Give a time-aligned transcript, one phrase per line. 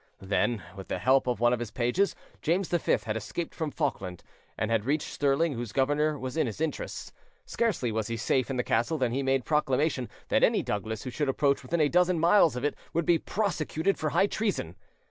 [0.19, 4.23] Then, with the help of one of his pages, James V had escaped from Falkland,
[4.57, 7.13] and had reached Stirling, whose governor was in his interests.
[7.45, 11.11] Scarcely was he safe in the castle than he made proclamation that any Douglas who
[11.11, 14.75] should approach within a dozen miles of it would be prosecuted for high treason.